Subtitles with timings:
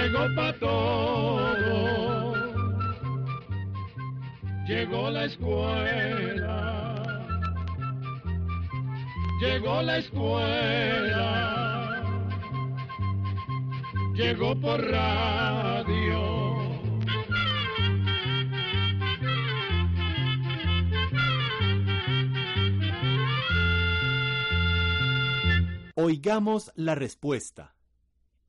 [0.00, 2.32] Llegó para todo,
[4.66, 7.02] llegó la escuela,
[9.42, 11.22] llegó la escuela,
[14.14, 16.40] llegó por radio.
[25.94, 27.74] Oigamos la respuesta.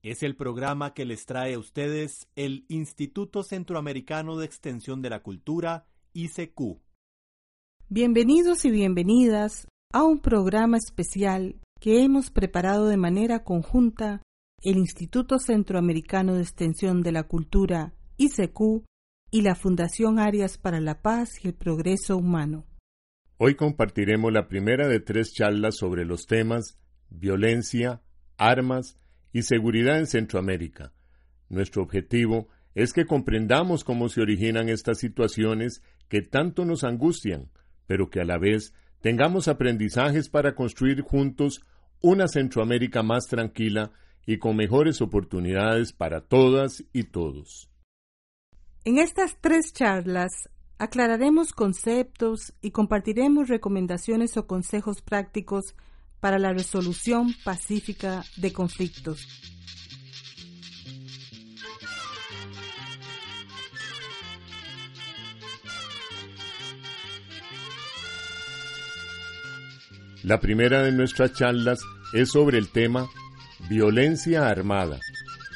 [0.04, 5.22] Es el programa que les trae a ustedes el Instituto Centroamericano de Extensión de la
[5.22, 6.80] Cultura, ICQ.
[7.88, 14.24] Bienvenidos y bienvenidas a un programa especial que hemos preparado de manera conjunta
[14.64, 18.84] el Instituto Centroamericano de Extensión de la Cultura, ICQ,
[19.30, 22.66] y la Fundación Arias para la Paz y el Progreso Humano.
[23.38, 26.80] Hoy compartiremos la primera de tres charlas sobre los temas
[27.12, 28.02] violencia,
[28.38, 28.98] armas
[29.34, 30.94] y seguridad en Centroamérica.
[31.50, 37.50] Nuestro objetivo es que comprendamos cómo se originan estas situaciones que tanto nos angustian,
[37.88, 41.62] pero que a la vez tengamos aprendizajes para construir juntos
[42.02, 43.92] una Centroamérica más tranquila
[44.26, 47.70] y con mejores oportunidades para todas y todos.
[48.84, 55.76] En estas tres charlas aclararemos conceptos y compartiremos recomendaciones o consejos prácticos
[56.22, 59.28] para la resolución pacífica de conflictos.
[70.24, 71.80] La primera de nuestras charlas
[72.14, 73.10] es sobre el tema
[73.68, 75.00] violencia armada.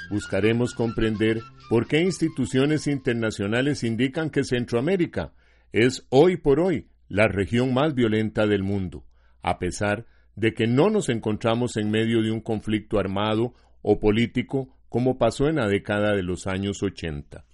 [0.10, 5.34] Buscaremos comprender por qué instituciones internacionales indican que Centroamérica
[5.72, 9.06] es hoy por hoy la región más violenta del mundo,
[9.44, 14.70] a pesar de que no nos encontramos en medio de un conflicto armado o político
[14.90, 17.46] como pasó en la década de los años 80.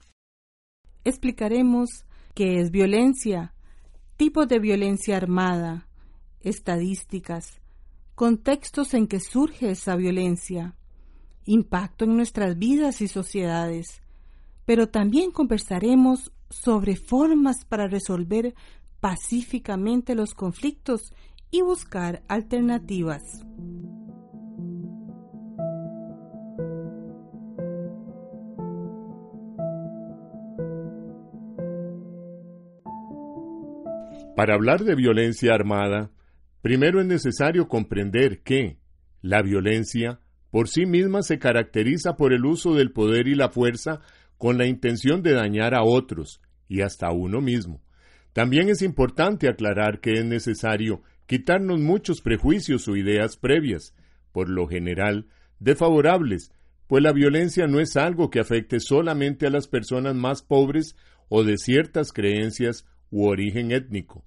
[1.04, 2.06] Explicaremos
[2.36, 3.54] qué es violencia,
[4.18, 5.88] tipos de violencia armada,
[6.42, 7.60] estadísticas,
[8.16, 10.76] contextos en que surge esa violencia,
[11.46, 14.02] impacto en nuestras vidas y sociedades,
[14.66, 18.54] pero también conversaremos sobre formas para resolver
[19.00, 21.14] pacíficamente los conflictos
[21.52, 23.46] y buscar alternativas.
[34.36, 36.10] Para hablar de violencia armada,
[36.62, 38.80] primero es necesario comprender que
[39.22, 40.20] la violencia
[40.50, 44.00] por sí misma se caracteriza por el uso del poder y la fuerza
[44.38, 47.82] con la intención de dañar a otros y hasta a uno mismo.
[48.34, 53.94] También es importante aclarar que es necesario quitarnos muchos prejuicios o ideas previas,
[54.32, 55.28] por lo general
[55.60, 56.52] desfavorables,
[56.88, 60.96] pues la violencia no es algo que afecte solamente a las personas más pobres
[61.30, 64.26] o de ciertas creencias u origen étnico.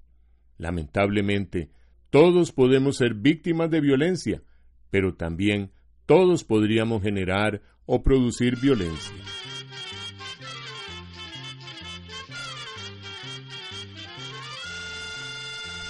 [0.57, 1.69] Lamentablemente,
[2.09, 4.41] todos podemos ser víctimas de violencia,
[4.89, 5.71] pero también
[6.05, 9.13] todos podríamos generar o producir violencia.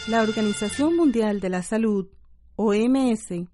[0.07, 2.07] La Organización Mundial de la Salud,
[2.57, 3.47] OMS,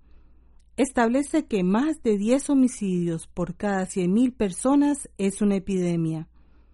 [0.75, 6.27] establece que más de 10 homicidios por cada 100.000 personas es una epidemia.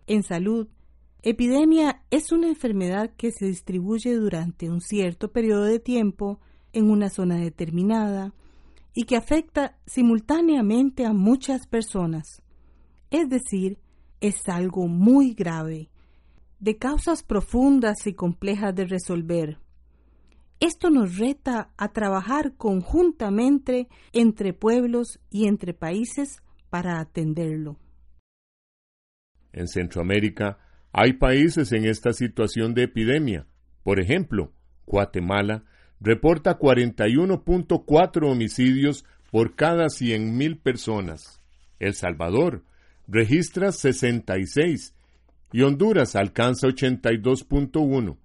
[0.08, 0.68] En salud,
[1.22, 6.40] epidemia es una enfermedad que se distribuye durante un cierto periodo de tiempo
[6.74, 8.34] en una zona determinada
[8.96, 12.42] y que afecta simultáneamente a muchas personas.
[13.12, 13.78] Es decir,
[14.22, 15.92] es algo muy grave,
[16.60, 19.67] de causas profundas y complejas de resolver.
[20.60, 27.78] Esto nos reta a trabajar conjuntamente entre pueblos y entre países para atenderlo.
[29.54, 30.58] En Centroamérica
[30.92, 33.46] hay países en esta situación de epidemia.
[33.84, 34.52] Por ejemplo,
[34.88, 35.64] Guatemala
[36.00, 41.40] reporta 41.4 homicidios por cada 100.000 personas.
[41.80, 42.64] El Salvador
[43.08, 44.96] registra 66
[45.52, 48.18] y Honduras alcanza 82.1.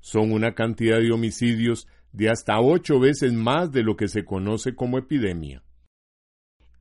[0.00, 4.74] Son una cantidad de homicidios de hasta ocho veces más de lo que se conoce
[4.74, 5.62] como epidemia.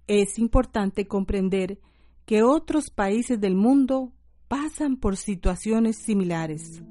[0.07, 1.80] Es importante comprender
[2.25, 4.13] que otros países del mundo
[4.48, 6.81] pasan por situaciones similares.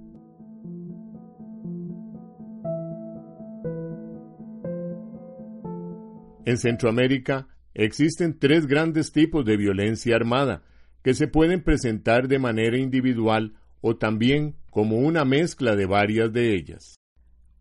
[6.45, 10.63] En Centroamérica existen tres grandes tipos de violencia armada
[11.03, 16.55] que se pueden presentar de manera individual o también como una mezcla de varias de
[16.55, 16.97] ellas.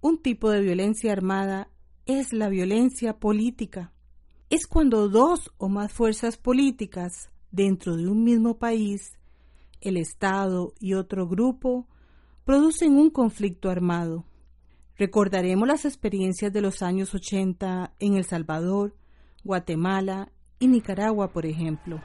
[0.01, 1.69] Un tipo de violencia armada
[2.05, 3.91] es la violencia política.
[4.49, 9.17] Es cuando dos o más fuerzas políticas dentro de un mismo país,
[9.81, 11.87] el Estado y otro grupo,
[12.45, 14.25] producen un conflicto armado.
[14.95, 18.95] Recordaremos las experiencias de los años 80 en El Salvador,
[19.43, 22.01] Guatemala y Nicaragua, por ejemplo.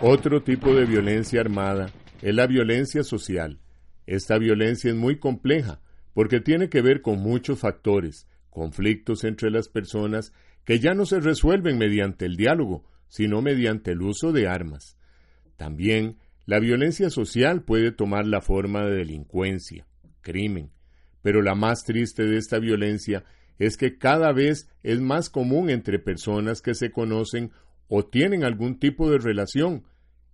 [0.00, 1.90] Otro tipo de violencia armada
[2.22, 3.58] es la violencia social.
[4.06, 5.80] Esta violencia es muy compleja
[6.14, 10.32] porque tiene que ver con muchos factores, conflictos entre las personas
[10.64, 14.96] que ya no se resuelven mediante el diálogo, sino mediante el uso de armas.
[15.56, 19.84] También la violencia social puede tomar la forma de delincuencia,
[20.20, 20.70] crimen,
[21.22, 23.24] pero la más triste de esta violencia
[23.58, 27.50] es que cada vez es más común entre personas que se conocen
[27.88, 29.84] o tienen algún tipo de relación,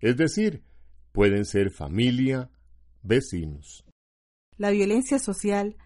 [0.00, 0.62] es decir,
[1.12, 2.50] pueden ser familia,
[3.02, 3.84] vecinos.
[4.56, 5.76] La violencia social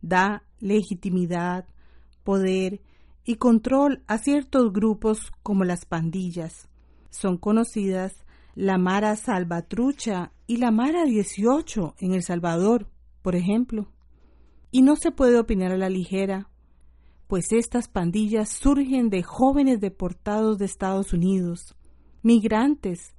[0.00, 1.66] da legitimidad,
[2.24, 2.80] poder
[3.24, 6.68] y control a ciertos grupos como las pandillas.
[7.10, 12.90] Son conocidas la Mara Salvatrucha y la Mara 18 en El Salvador,
[13.22, 13.92] por ejemplo.
[14.70, 16.47] Y no se puede opinar a la ligera,
[17.28, 21.76] pues estas pandillas surgen de jóvenes deportados de Estados Unidos,
[22.22, 23.14] migrantes,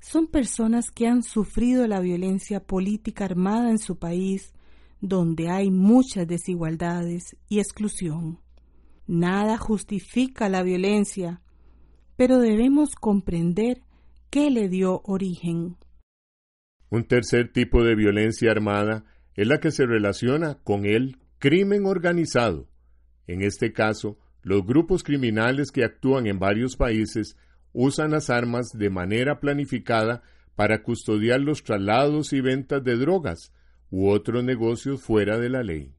[0.00, 4.54] son personas que han sufrido la violencia política armada en su país
[5.02, 8.38] donde hay muchas desigualdades y exclusión.
[9.06, 11.42] Nada justifica la violencia,
[12.16, 13.82] pero debemos comprender
[14.30, 15.76] qué le dio origen.
[16.90, 19.04] Un tercer tipo de violencia armada
[19.34, 22.69] es la que se relaciona con el crimen organizado.
[23.30, 27.36] En este caso, los grupos criminales que actúan en varios países
[27.72, 30.22] usan las armas de manera planificada
[30.56, 33.52] para custodiar los traslados y ventas de drogas,
[33.88, 35.94] u otros negocios fuera de la ley.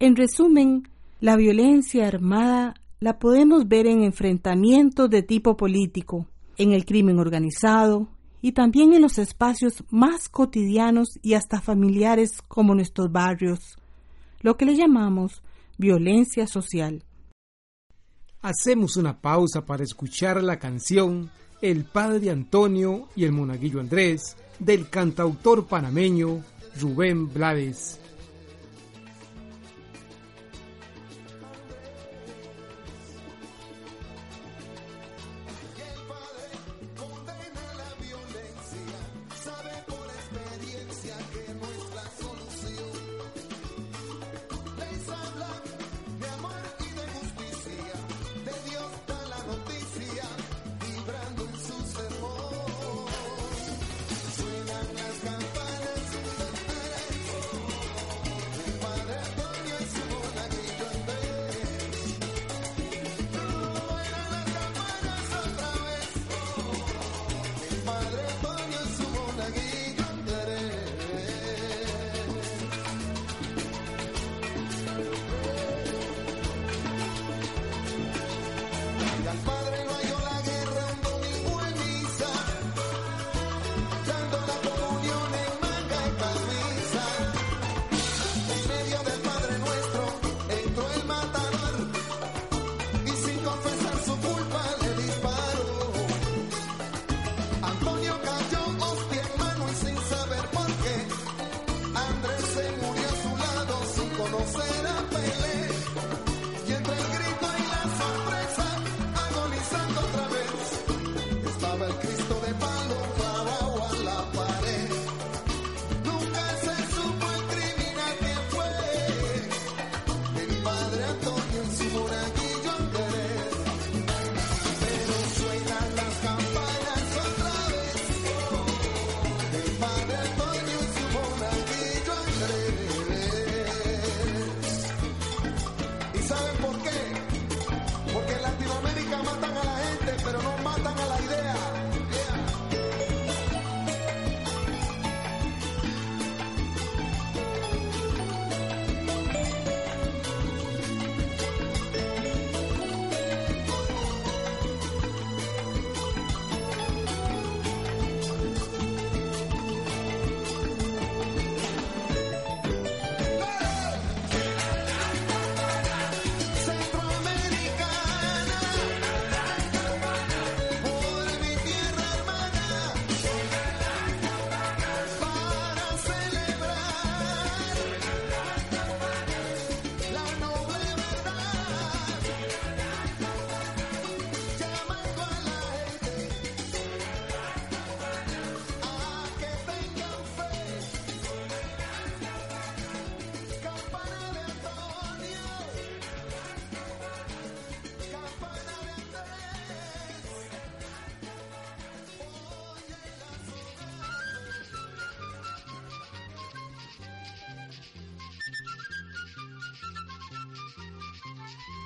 [0.00, 0.88] En resumen,
[1.20, 6.26] la violencia armada la podemos ver en enfrentamientos de tipo político,
[6.56, 8.08] en el crimen organizado
[8.42, 13.78] y también en los espacios más cotidianos y hasta familiares como nuestros barrios,
[14.40, 15.40] lo que le llamamos
[15.78, 17.04] violencia social.
[18.40, 21.30] Hacemos una pausa para escuchar la canción
[21.62, 26.44] El Padre Antonio y el Monaguillo Andrés del cantautor panameño
[26.80, 28.00] Rubén Blades.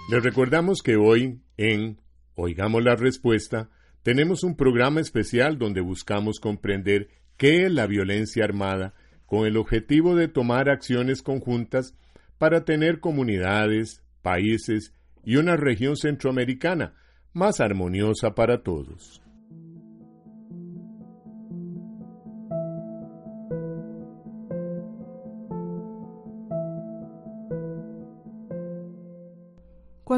[0.09, 2.00] Les recordamos que hoy en
[2.35, 3.69] Oigamos la Respuesta
[4.03, 8.95] tenemos un programa especial donde buscamos comprender qué es la violencia armada
[9.27, 11.95] con el objetivo de tomar acciones conjuntas
[12.38, 16.95] para tener comunidades, países y una región centroamericana
[17.35, 19.21] más armoniosa para todos.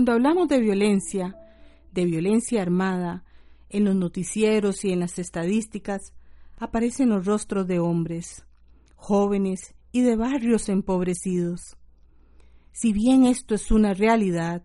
[0.01, 1.37] Cuando hablamos de violencia,
[1.93, 3.23] de violencia armada,
[3.69, 6.15] en los noticieros y en las estadísticas,
[6.57, 8.47] aparecen los rostros de hombres,
[8.97, 11.77] jóvenes y de barrios empobrecidos.
[12.73, 14.63] Si bien esto es una realidad,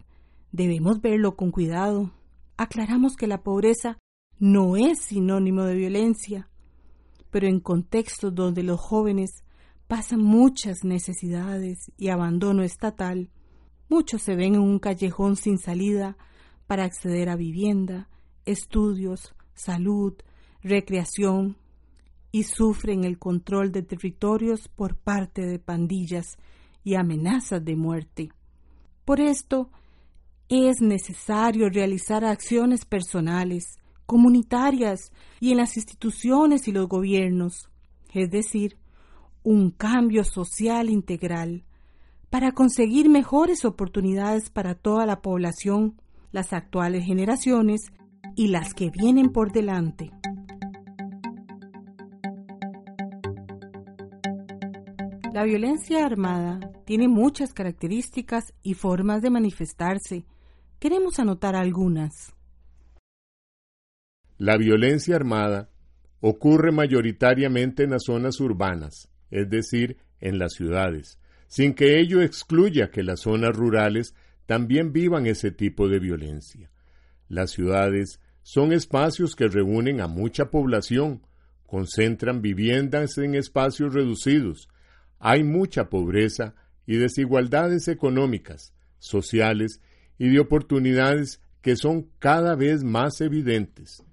[0.53, 2.13] debemos verlo con cuidado.
[2.55, 3.97] Aclaramos que la pobreza
[4.39, 6.49] no es sinónimo de violencia,
[7.29, 9.43] pero en contextos donde los jóvenes
[9.89, 13.31] pasan muchas necesidades y abandono estatal,
[13.89, 16.17] muchos se ven en un callejón sin salida
[16.67, 18.09] para acceder a vivienda,
[18.45, 20.13] estudios, salud,
[20.61, 21.57] recreación
[22.31, 26.37] y sufren el control de territorios por parte de pandillas
[26.83, 28.29] y amenazas de muerte.
[29.05, 29.69] Por esto,
[30.49, 37.69] es necesario realizar acciones personales, comunitarias y en las instituciones y los gobiernos,
[38.13, 38.77] es decir,
[39.43, 41.64] un cambio social integral
[42.35, 46.01] para conseguir mejores oportunidades para toda la población,
[46.33, 47.93] las actuales generaciones
[48.35, 50.11] y las que vienen por delante.
[55.33, 60.25] La violencia armada tiene muchas características y formas de manifestarse.
[60.77, 62.35] Queremos anotar algunas.
[64.37, 65.69] La violencia armada
[66.19, 72.91] ocurre mayoritariamente en las zonas urbanas, es decir, en las ciudades, sin que ello excluya
[72.91, 76.71] que las zonas rurales también vivan ese tipo de violencia.
[77.27, 81.23] Las ciudades son espacios que reúnen a mucha población,
[81.65, 84.69] concentran viviendas en espacios reducidos,
[85.19, 86.53] hay mucha pobreza
[86.85, 89.81] y desigualdades económicas, sociales
[90.17, 94.03] y de oportunidades que son cada vez más evidentes.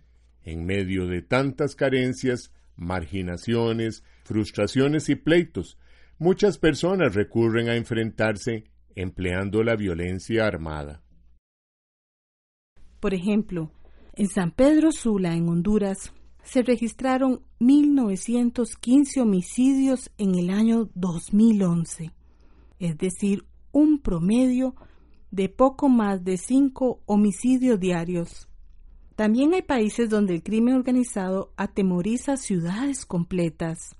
[0.42, 5.76] En medio de tantas carencias, marginaciones, frustraciones y pleitos,
[6.22, 11.02] muchas personas recurren a enfrentarse empleando la violencia armada.
[13.00, 13.72] Por ejemplo,
[14.14, 16.12] en San Pedro Sula, en Honduras,
[16.44, 22.12] se registraron 1.915 homicidios en el año 2011,
[22.78, 24.76] es decir, un promedio
[25.32, 28.48] de poco más de 5 homicidios diarios.
[29.16, 33.96] También hay países donde el crimen organizado atemoriza ciudades completas.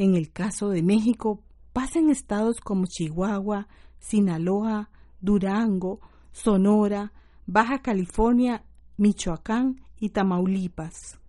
[0.00, 4.88] En el caso de México, pasa en estados como Chihuahua, Sinaloa,
[5.20, 6.00] Durango,
[6.32, 7.12] Sonora,
[7.44, 8.64] Baja California
[8.96, 11.20] Michoacán y Tamaulipas.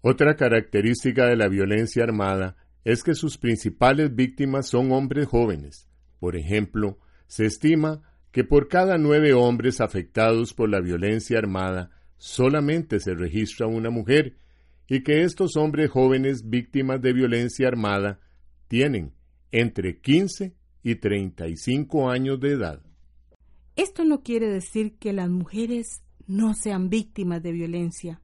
[0.00, 5.86] Otra característica de la violencia armada es que sus principales víctimas son hombres jóvenes.
[6.18, 13.00] Por ejemplo, se estima que por cada nueve hombres afectados por la violencia armada solamente
[13.00, 14.38] se registra una mujer
[14.92, 18.20] y que estos hombres jóvenes víctimas de violencia armada
[18.68, 19.14] tienen
[19.50, 22.82] entre 15 y 35 años de edad.
[23.74, 28.20] Esto no quiere decir que las mujeres no sean víctimas de violencia,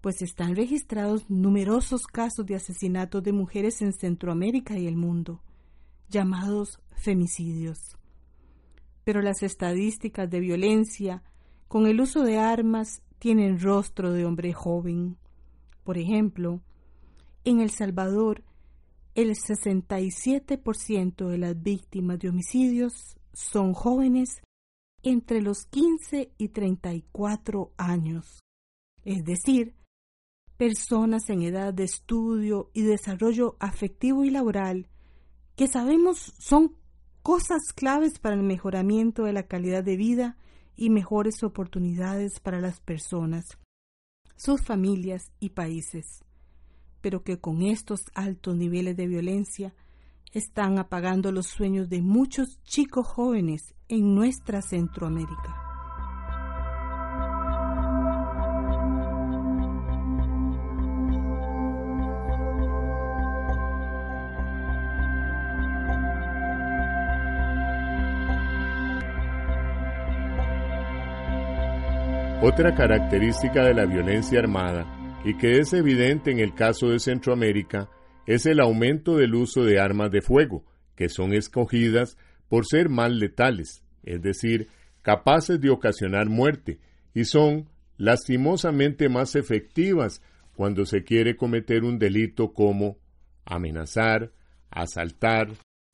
[0.00, 5.40] pues están registrados numerosos casos de asesinatos de mujeres en Centroamérica y el mundo,
[6.08, 7.96] llamados femicidios.
[9.04, 11.22] Pero las estadísticas de violencia
[11.68, 15.16] con el uso de armas tienen rostro de hombre joven.
[15.86, 16.60] Por ejemplo,
[17.44, 18.42] en El Salvador,
[19.14, 24.42] el 67% de las víctimas de homicidios son jóvenes
[25.04, 28.40] entre los 15 y 34 años,
[29.04, 29.76] es decir,
[30.56, 34.88] personas en edad de estudio y desarrollo afectivo y laboral
[35.54, 36.74] que sabemos son
[37.22, 40.36] cosas claves para el mejoramiento de la calidad de vida
[40.74, 43.56] y mejores oportunidades para las personas,
[44.36, 46.24] sus familias y países,
[47.00, 49.74] pero que con estos altos niveles de violencia
[50.32, 55.65] están apagando los sueños de muchos chicos jóvenes en nuestra Centroamérica.
[72.48, 74.86] Otra característica de la violencia armada,
[75.24, 77.90] y que es evidente en el caso de Centroamérica,
[78.24, 82.16] es el aumento del uso de armas de fuego, que son escogidas
[82.48, 84.68] por ser más letales, es decir,
[85.02, 86.78] capaces de ocasionar muerte
[87.14, 90.22] y son lastimosamente más efectivas
[90.54, 92.96] cuando se quiere cometer un delito como
[93.44, 94.30] amenazar,
[94.70, 95.48] asaltar,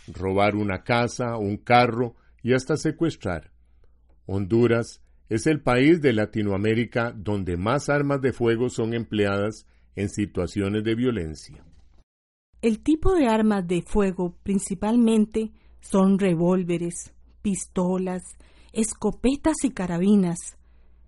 [0.07, 3.51] robar una casa, un carro y hasta secuestrar.
[4.27, 5.01] Honduras
[5.33, 10.95] es el país de Latinoamérica donde más armas de fuego son empleadas en situaciones de
[10.95, 11.65] violencia.
[12.61, 18.23] El tipo de armas de fuego principalmente son revólveres, pistolas,
[18.75, 20.59] escopetas y carabinas,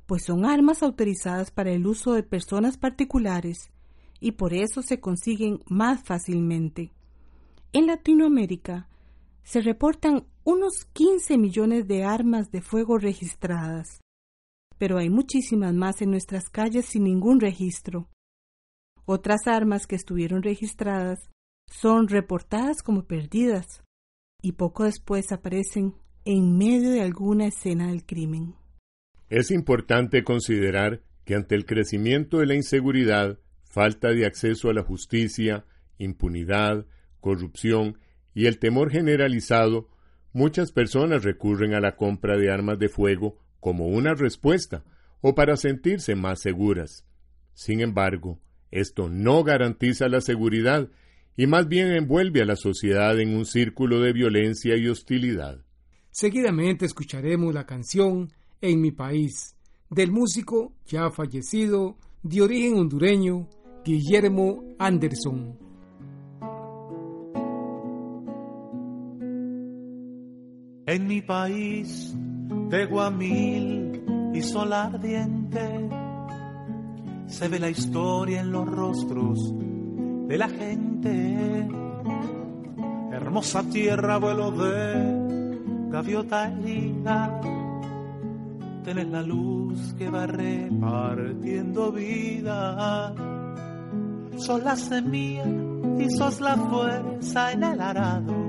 [0.06, 3.72] pues son armas autorizadas para el uso de personas particulares
[4.20, 6.92] y por eso se consiguen más fácilmente.
[7.74, 8.88] En Latinoamérica
[9.42, 14.00] se reportan unos 15 millones de armas de fuego registradas,
[14.78, 18.08] pero hay muchísimas más en nuestras calles sin ningún registro.
[19.06, 21.30] Otras armas que estuvieron registradas
[21.66, 23.82] son reportadas como perdidas
[24.42, 28.54] y poco después aparecen en medio de alguna escena del crimen.
[29.28, 34.82] Es importante considerar que ante el crecimiento de la inseguridad, falta de acceso a la
[34.82, 35.64] justicia,
[35.98, 36.86] impunidad,
[37.20, 37.98] corrupción
[38.34, 39.88] y el temor generalizado,
[40.32, 44.84] muchas personas recurren a la compra de armas de fuego como una respuesta
[45.22, 47.06] o para sentirse más seguras.
[47.54, 48.38] Sin embargo,
[48.70, 50.90] esto no garantiza la seguridad
[51.34, 55.64] y más bien envuelve a la sociedad en un círculo de violencia y hostilidad.
[56.10, 59.56] Seguidamente escucharemos la canción En mi país,
[59.88, 63.48] del músico ya fallecido, de origen hondureño,
[63.82, 65.58] Guillermo Anderson.
[70.86, 72.14] En mi país
[72.48, 74.02] de Guamil
[74.34, 75.88] y sol ardiente
[77.26, 79.52] se ve la historia en los rostros
[80.28, 81.68] de la gente.
[83.12, 87.40] Hermosa tierra, vuelo de gaviota herida.
[88.84, 93.14] Tenés la luz que va repartiendo vida.
[94.36, 95.44] Sos la semilla
[95.98, 98.43] y sos la fuerza en el arado.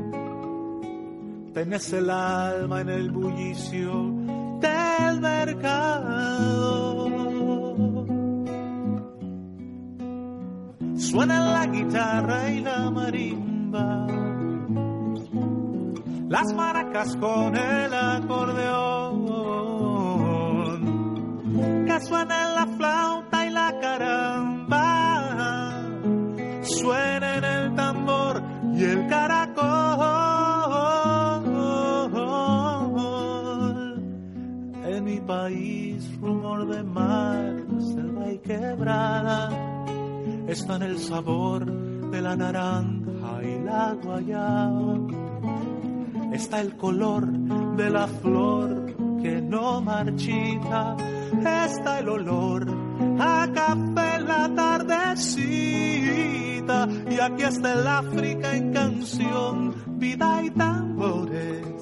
[1.56, 4.12] Tenés el alma en el bullicio
[4.60, 7.06] del mercado.
[10.98, 14.06] Suena la guitarra y la marimba,
[16.28, 19.26] las maracas con el acordeón,
[21.86, 24.84] que suena la flauta y la caramba,
[26.64, 29.45] suena en el tambor y el caracol.
[35.26, 39.76] País, rumor de mar, selva y quebrada
[40.48, 45.00] está en el sabor de la naranja y la guayaba.
[46.34, 47.28] Está el color
[47.76, 50.96] de la flor que no marchita.
[51.40, 52.68] Está el olor
[53.20, 55.58] a café en la tardecita.
[57.10, 61.75] Y aquí está el África en canción, vida y tambores.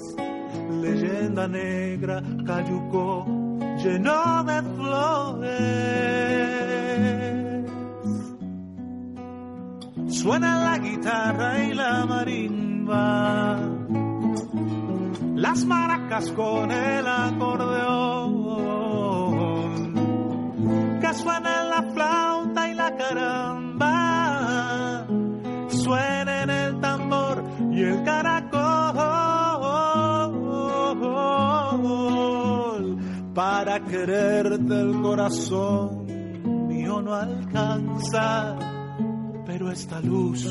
[0.84, 3.26] Leyenda negra, cayuco
[3.82, 5.64] lleno de flores.
[10.08, 13.60] Suena la guitarra y la marimba,
[15.36, 18.34] las maracas con el acordeón,
[21.00, 23.73] que suena la flauta y la caramba,
[33.34, 36.06] para quererte el corazón
[36.68, 38.58] mío no alcanza
[39.46, 40.46] pero esta luz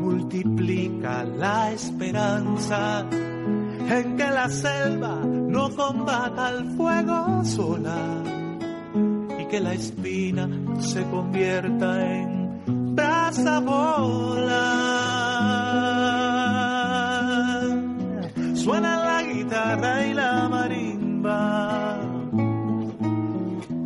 [0.00, 8.22] multiplica la esperanza en que la selva no combata al fuego sola
[9.38, 10.48] y que la espina
[10.80, 14.70] se convierta en brasa bola.
[18.54, 20.39] Suena la guitarra y la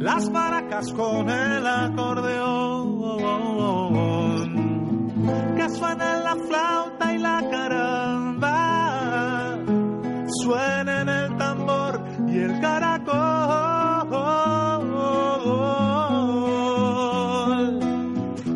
[0.05, 2.85] las maracas con el acordeón.
[5.79, 8.59] Suena la flauta y la caramba,
[10.43, 13.15] suena en el tambor y el caracol.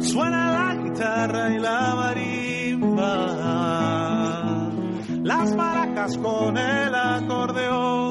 [0.00, 3.10] Suena la guitarra y la marimba,
[5.22, 8.07] las maracas con el acordeón,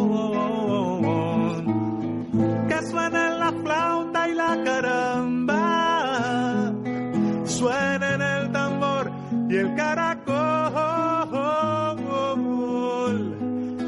[9.49, 10.37] y el caracol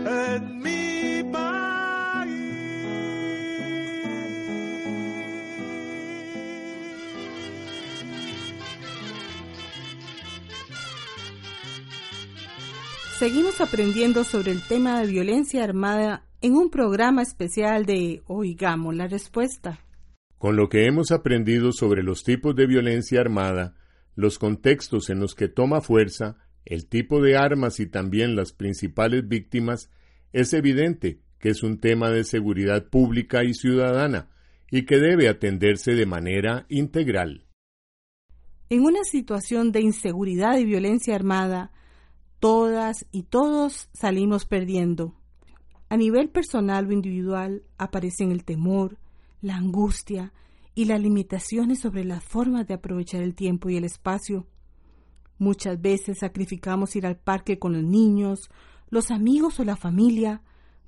[0.07, 2.29] en mi país.
[13.17, 19.07] Seguimos aprendiendo sobre el tema de violencia armada en un programa especial de Oigamos la
[19.07, 19.79] Respuesta.
[20.37, 23.75] Con lo que hemos aprendido sobre los tipos de violencia armada,
[24.15, 29.27] los contextos en los que toma fuerza, el tipo de armas y también las principales
[29.27, 29.89] víctimas,
[30.33, 34.29] es evidente que es un tema de seguridad pública y ciudadana
[34.69, 37.45] y que debe atenderse de manera integral.
[38.69, 41.71] En una situación de inseguridad y violencia armada,
[42.39, 45.15] todas y todos salimos perdiendo.
[45.89, 48.99] A nivel personal o individual aparecen el temor,
[49.41, 50.33] la angustia
[50.75, 54.47] y las limitaciones sobre las formas de aprovechar el tiempo y el espacio.
[55.37, 58.49] Muchas veces sacrificamos ir al parque con los niños,
[58.89, 60.41] los amigos o la familia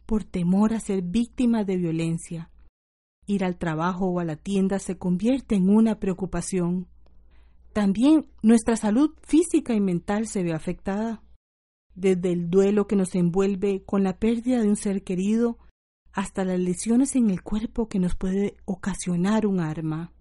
[0.05, 2.49] por temor a ser víctimas de violencia.
[3.27, 6.87] Ir al trabajo o a la tienda se convierte en una preocupación.
[7.71, 11.23] También nuestra salud física y mental se ve afectada
[11.95, 15.57] desde el duelo que nos envuelve con la pérdida de un ser querido
[16.13, 20.11] hasta las lesiones en el cuerpo que nos puede ocasionar un arma.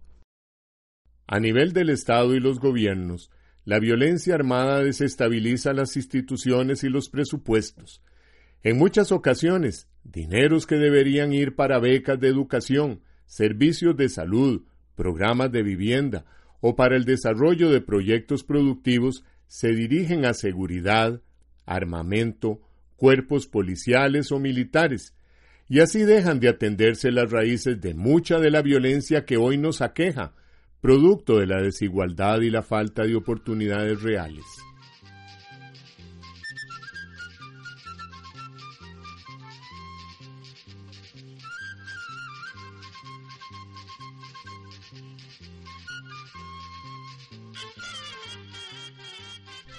[1.27, 3.31] A nivel del Estado y los gobiernos,
[3.65, 8.03] la violencia armada desestabiliza las instituciones y los presupuestos.
[8.63, 14.63] En muchas ocasiones, dineros que deberían ir para becas de educación, servicios de salud,
[14.97, 16.25] programas de vivienda
[16.61, 21.23] o para el desarrollo de proyectos productivos se dirigen a seguridad,
[21.65, 22.61] armamento,
[22.97, 25.15] cuerpos policiales o militares,
[25.71, 29.83] y así dejan de atenderse las raíces de mucha de la violencia que hoy nos
[29.83, 30.35] aqueja,
[30.81, 34.45] producto de la desigualdad y la falta de oportunidades reales.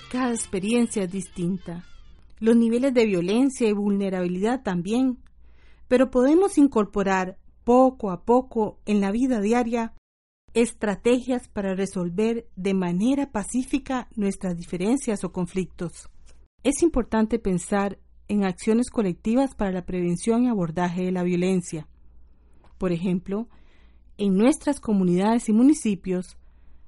[0.09, 1.83] Cada experiencia es distinta.
[2.39, 5.20] Los niveles de violencia y vulnerabilidad también.
[5.91, 9.93] Pero podemos incorporar poco a poco en la vida diaria
[10.53, 16.09] estrategias para resolver de manera pacífica nuestras diferencias o conflictos.
[16.63, 17.99] Es importante pensar
[18.29, 21.89] en acciones colectivas para la prevención y abordaje de la violencia.
[22.77, 23.49] Por ejemplo,
[24.17, 26.37] en nuestras comunidades y municipios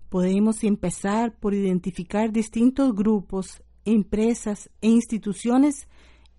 [0.07, 5.89] podemos empezar por identificar distintos grupos, empresas e instituciones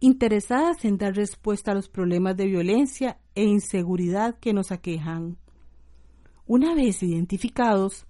[0.00, 5.38] interesadas en dar respuesta a los problemas de violencia e inseguridad que nos aquejan.
[6.46, 8.06] Una vez identificados,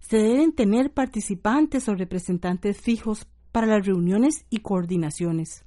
[0.00, 5.64] se deben tener participantes o representantes fijos para las reuniones y coordinaciones.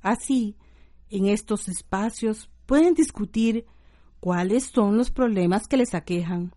[0.00, 0.56] Así,
[1.10, 3.66] en estos espacios pueden discutir
[4.20, 6.52] cuáles son los problemas que les aquejan,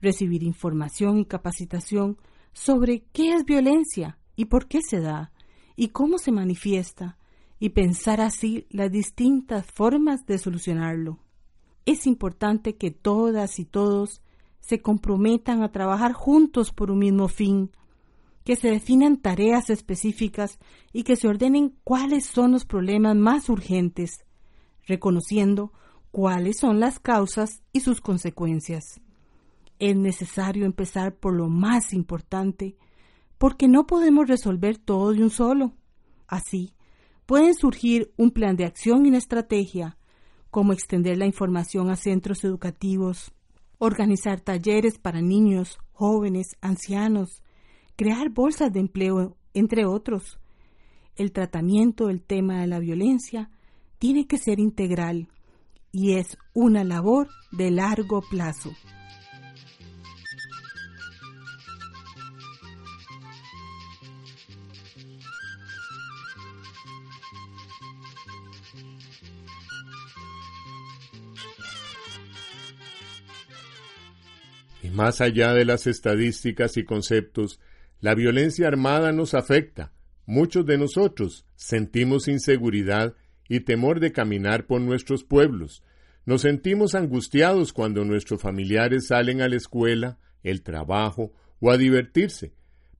[0.00, 2.18] recibir información y capacitación
[2.52, 5.32] sobre qué es violencia y por qué se da
[5.76, 7.18] y cómo se manifiesta
[7.58, 11.18] y pensar así las distintas formas de solucionarlo.
[11.86, 14.22] Es importante que todas y todos
[14.60, 17.70] se comprometan a trabajar juntos por un mismo fin,
[18.44, 20.58] que se definan tareas específicas
[20.92, 24.24] y que se ordenen cuáles son los problemas más urgentes,
[24.86, 25.72] reconociendo
[26.10, 29.00] cuáles son las causas y sus consecuencias
[29.78, 32.76] es necesario empezar por lo más importante,
[33.38, 35.74] porque no podemos resolver todo de un solo.
[36.26, 36.74] Así,
[37.26, 39.96] pueden surgir un plan de acción y una estrategia,
[40.50, 43.32] como extender la información a centros educativos,
[43.78, 47.42] organizar talleres para niños, jóvenes, ancianos,
[47.96, 50.38] crear bolsas de empleo, entre otros.
[51.16, 53.50] El tratamiento del tema de la violencia
[53.98, 55.28] tiene que ser integral
[55.92, 58.70] y es una labor de largo plazo.
[74.94, 77.58] Más allá de las estadísticas y conceptos,
[77.98, 79.92] la violencia armada nos afecta.
[80.24, 83.16] Muchos de nosotros sentimos inseguridad
[83.48, 85.82] y temor de caminar por nuestros pueblos.
[86.26, 92.52] Nos sentimos angustiados cuando nuestros familiares salen a la escuela, el trabajo o a divertirse,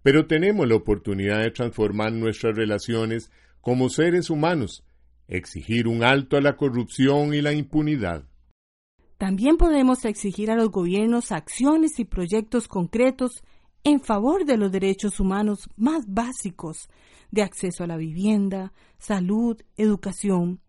[0.03, 3.31] pero tenemos la oportunidad de transformar nuestras relaciones
[3.61, 4.85] como seres humanos,
[5.29, 8.25] exigir un alto a la corrupción y la impunidad.
[9.19, 13.45] También podemos exigir a los gobiernos acciones y proyectos concretos
[13.85, 16.89] en favor de los derechos humanos más básicos
[17.31, 20.61] de acceso a la vivienda, salud, educación.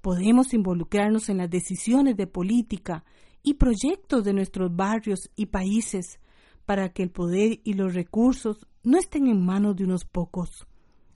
[0.00, 3.04] Podemos involucrarnos en las decisiones de política
[3.42, 6.20] y proyectos de nuestros barrios y países
[6.66, 10.66] para que el poder y los recursos no estén en manos de unos pocos,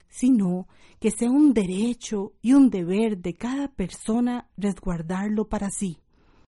[0.09, 0.67] sino
[0.99, 5.97] que sea un derecho y un deber de cada persona resguardarlo para sí,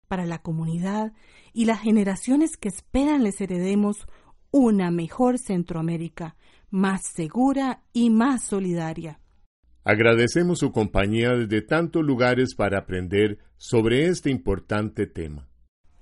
[0.10, 1.14] para la comunidad
[1.54, 4.08] y las generaciones que esperan les heredemos
[4.52, 6.36] una mejor Centroamérica,
[6.70, 9.22] más segura y más solidaria.
[9.86, 15.48] Agradecemos su compañía desde tantos lugares para aprender sobre este importante tema.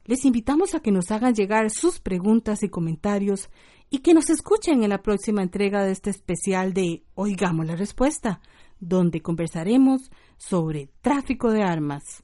[0.06, 3.50] Les invitamos a que nos hagan llegar sus preguntas y comentarios
[3.90, 8.42] y que nos escuchen en la próxima entrega de este especial de Oigamos la Respuesta,
[8.80, 12.24] donde conversaremos sobre tráfico de armas.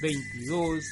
[0.00, 0.84] 22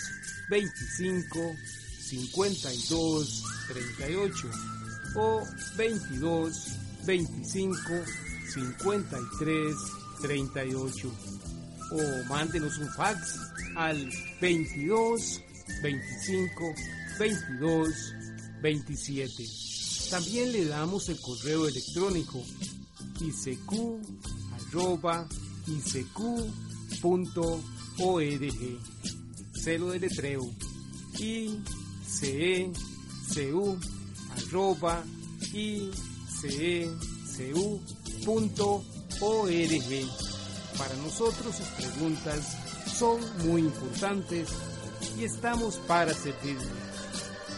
[0.48, 1.56] 25
[2.00, 4.50] 52 38
[5.16, 5.42] o
[5.76, 7.80] 22 25
[8.52, 9.76] 53
[10.22, 11.12] 38
[11.92, 13.38] o mándenos un fax
[13.76, 14.10] al
[14.40, 15.40] 22
[15.82, 16.74] 25
[17.18, 18.14] 22
[18.62, 19.44] 27.
[20.10, 22.42] También le damos el correo electrónico
[27.96, 28.80] isq.org.
[29.54, 30.50] Celo de letreo
[31.18, 32.58] icecu
[34.36, 35.04] arroba
[35.52, 36.90] icecu.org.
[40.78, 42.56] Para nosotros sus preguntas
[42.98, 44.48] son muy importantes
[45.18, 46.66] y estamos para servirle.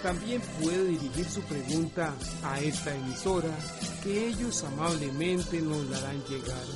[0.02, 3.56] También puede dirigir su pregunta a esta emisora
[4.02, 6.66] que ellos amablemente nos la harán llegar.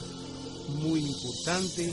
[0.69, 1.93] Muy importante,